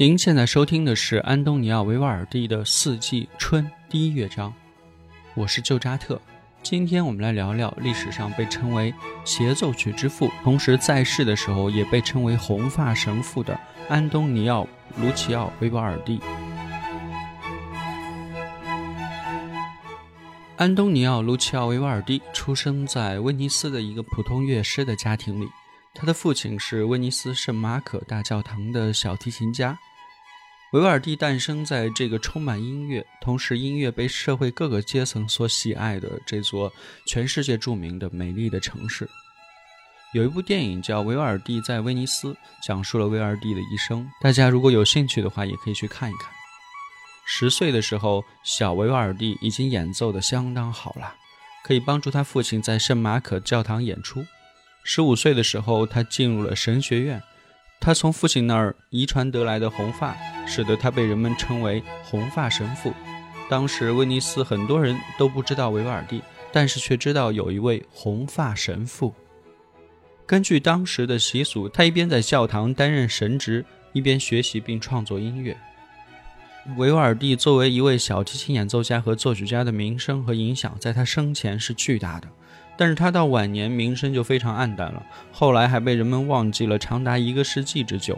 [0.00, 4.54] 您现在收听的是安东尼奥·维瓦尔第的《四季春》第一乐章，
[5.34, 6.22] 我是旧扎特。
[6.62, 14.62] 今天我们来聊聊历史上被称为协奏曲之父，同时在世的时候也被称为红发神父的安东尼奥·
[15.02, 16.20] 卢奇奥·维瓦尔第。
[20.58, 25.48] 安东尼奥·卢奇奥·维瓦尔第出生在威尼斯的一个普通乐师的家庭里，
[25.92, 29.76] 他的父亲是威尼斯圣马可大教堂的小提琴家。
[30.72, 36.70] 维瓦尔第诞生在这个充满音乐，同时音乐被社会各个阶层所喜爱的这座
[37.06, 39.08] 全世界著名的美丽的城市。
[40.12, 44.06] 有一部电影叫《维瓦尔第在威尼斯》，讲述了维瓦尔第的一生。
[44.20, 46.30] 大家如果有兴趣的话，也可以去看一看。
[47.26, 51.14] 十岁的时候，小维瓦尔第已经演奏的相当好了，
[51.64, 54.22] 可以帮助他父亲在圣马可教堂演出。
[54.84, 57.22] 十五岁的时候，他进入了神学院。
[57.80, 62.92] 他从父亲那儿遗传得来的红发，使得他被人们称为“红发神父”。
[63.48, 66.20] 当时威尼斯很多人都不知道维瓦尔第，
[66.52, 69.14] 但是却知道有一位红发神父。
[70.26, 75.56] 根据当时的习俗，他一边在教堂担任神职，一边学习并创作音乐。
[76.76, 82.28] 维瓦尔第作为一位小提琴演奏家和作曲家的名声和影响，在他生前是巨大的。
[82.78, 88.16] 但是他到晚年名声就非常暗淡了，后来还被人们忘记了长达一个世纪之久。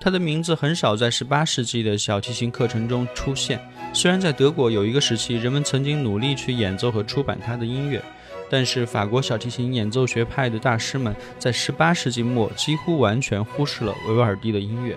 [0.00, 3.60] 他的名字很少在18世纪的小提琴课程中出现。
[3.92, 8.02] 虽然在德国有一个时期，人们曾经努力去演奏和出版他的音乐，
[8.48, 14.96] 但是法国小提琴演奏学派的大师们在18世纪末几乎完全忽视了维瓦尔第的音乐。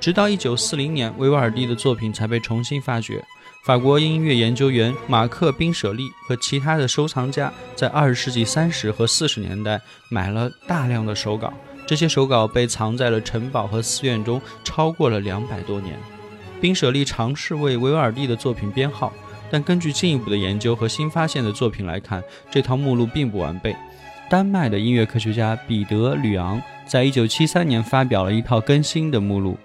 [0.00, 3.24] 直到1940年，维瓦尔第的作品才被重新发掘。
[3.64, 11.52] 法国音乐研究员马克·宾舍利和其他的收藏家在20世纪30和40年代买了大量的手稿，
[11.86, 15.98] 这些手稿被藏在了城堡和寺院中，超过了两百多年。
[16.62, 19.12] 宾舍利尝试为维瓦尔第的作品编号，
[19.50, 23.76] 但根据进一步的研究和新发现的作品来看，这套目录并不完备。
[24.30, 29.58] 丹麦的音乐科学家彼得·吕昂在1973年发表了一套更新的目录，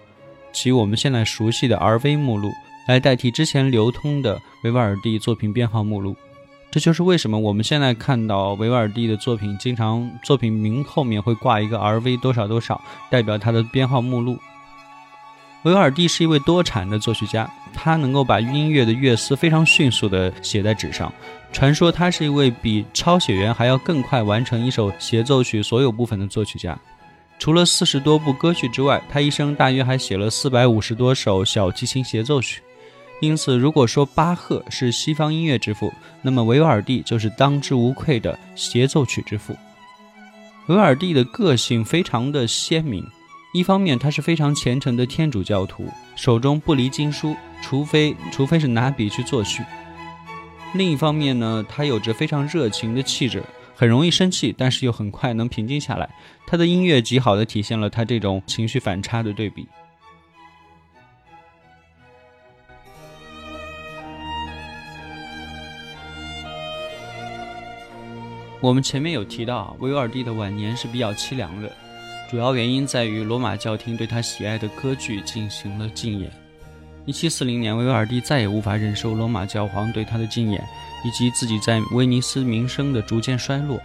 [0.52, 2.52] 即我们现在熟悉的 RV 目录。
[2.86, 6.16] 来代替之前流通的维瓦尔第作品编号目录，
[6.70, 14.38] 这就是为什么我们现在看到维瓦尔第的作品，经常作品名后面会挂一个 R.V 多少多少，代表他的编号目录。
[15.64, 21.10] 维瓦尔第是一位多产的作曲家，他能够把音乐的乐思非常迅速地写在纸上。
[21.54, 26.78] 传说他是一位比抄写员还要更快完成一首协奏曲所有部分的作曲家。
[27.40, 32.62] 除了四十多部歌剧之外，他一生大约还写了四百五十多首小提琴协奏曲。
[33.24, 35.90] 因此，如果说巴赫是西方音乐之父，
[36.22, 39.56] 那么维瓦尔第就是当之无愧的协奏曲之父。
[40.68, 43.02] 维瓦尔第的个性非常的鲜明，
[43.54, 49.64] 一方面他是非常虔诚的天主教徒，手中不离经书，除非除非是拿笔去作曲；
[50.74, 53.42] 另一方面呢，他有着非常热情的气质，
[53.74, 56.10] 很容易生气，但是又很快能平静下来。
[56.46, 59.66] 他的音乐极好的体现了他这种情绪反差的对比。
[68.64, 71.70] 我们前面有提到，维瓦尔第的晚年是比较凄凉的，
[72.32, 76.32] 主要原因在于罗马教廷对他喜爱的歌剧进行了禁演。
[77.06, 80.64] 一七四零年，维瓦尔第再也无法忍受罗马教皇对他的禁演，
[81.04, 83.78] 以及自己在威尼斯名声的逐渐衰落，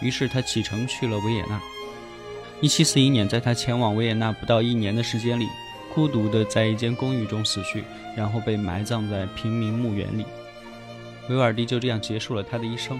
[0.00, 1.60] 于是他启程去了维也纳。
[2.60, 5.46] 一七四一年，在他前往维也纳不到一年的时间里，
[5.94, 7.84] 孤独地在一间公寓中死去，
[8.16, 10.26] 然后被埋葬在平民墓园里。
[11.28, 12.98] 维尔第就这样结束了他的一生。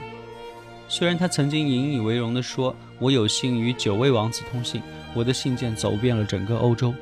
[0.89, 4.81] 虽然他曾经引以为荣地说：“我有幸与九位王子通信，
[5.15, 6.95] 我的信件走遍了整个欧洲。”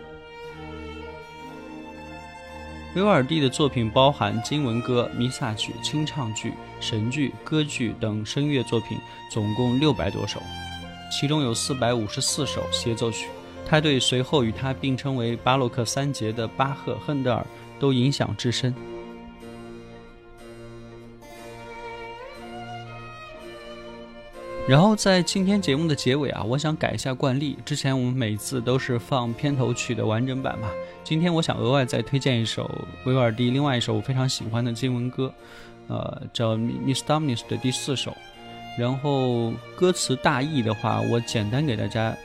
[2.97, 8.99] 维瓦尔第的作品包含经文歌、弥撒曲、清唱剧、神剧、歌剧等声乐作品，
[9.31, 10.41] 总共六百多首，
[11.13, 13.29] 其中有四百五十四首协奏曲。
[13.65, 17.47] 他对随后与他并称为巴洛克三杰的巴赫、亨德尔
[17.79, 18.75] 都影响至深。
[24.69, 27.57] 然后在今天节目的结尾啊，我想改一下惯例。
[27.65, 30.69] 之前我们每次都是放片头曲的完整版嘛，
[31.05, 32.69] 今天我想额外再推荐一首
[33.05, 35.33] 维瓦尔第另外一首我非常喜欢的经文歌，
[35.87, 38.13] 呃，叫《Miss Dominus》的第四首。
[38.77, 42.17] 然后歌词大意的话，我简单给大家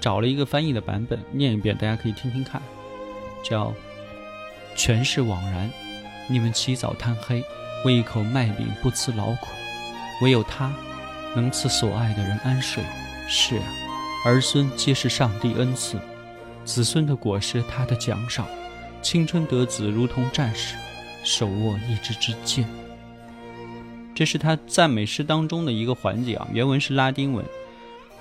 [0.00, 2.62] 找了一个翻译的版本念一遍，大家可以听听看。
[3.44, 3.74] 叫
[4.74, 5.70] “全是枉然，
[6.28, 7.44] 你们起早贪黑，
[7.84, 9.48] 为一口麦饼不辞劳苦，
[10.22, 10.72] 唯有他。”
[11.34, 12.82] 能赐所爱的人安睡，
[13.28, 13.64] 是啊，
[14.24, 15.96] 儿孙皆是上帝恩赐，
[16.64, 18.46] 子孙的果实他的奖赏，
[19.00, 20.74] 青春得子如同战士，
[21.22, 22.66] 手握一支支箭。
[24.12, 27.44] 这是他赞美诗当中的一个环节啊，原文是拉丁文，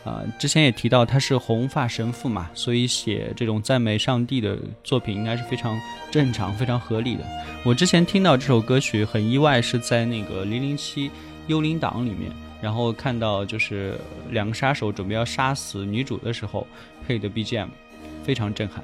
[0.06, 5.78] 啊，之前也提到他是红发神父嘛，所以写这种赞美上帝的作品应该是非常
[6.12, 7.24] 正常、非常合理的。
[7.66, 11.10] 我之前听到这首歌曲很意外，是在那个《零零七
[11.48, 12.32] 幽灵党》里面。
[12.62, 13.98] 然后看到就是
[14.32, 16.66] 两个杀手准备要杀死女主的时候
[17.06, 17.70] 配的 BGM，
[18.24, 18.84] 非常震撼。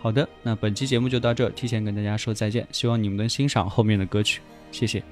[0.00, 4.40] 好的，那本期节目就到这，提前跟大家说再见，希望你们能欣赏后面的歌曲，
[4.70, 5.02] 谢谢。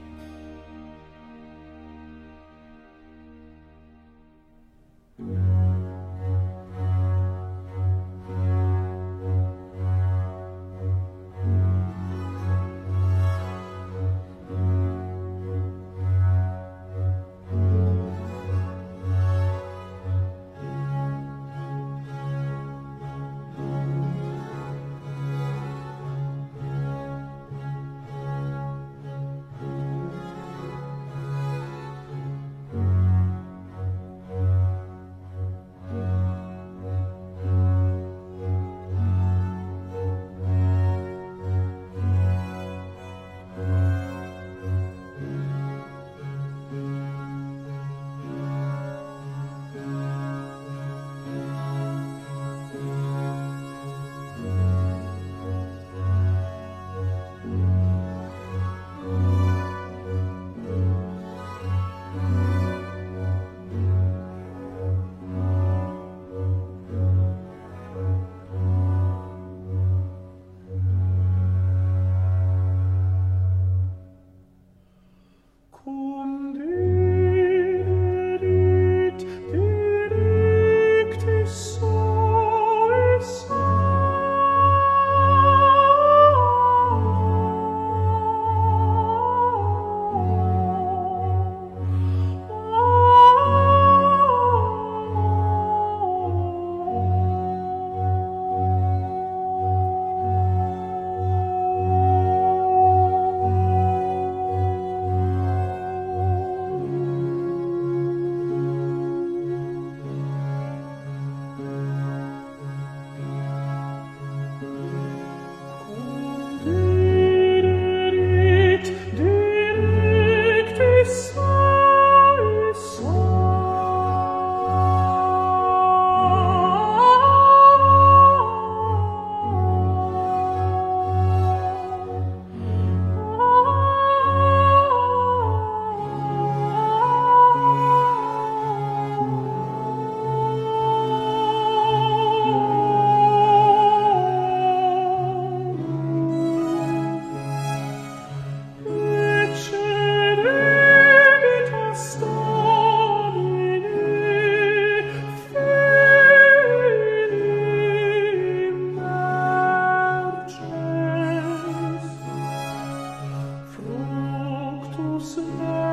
[164.97, 165.86] so survive.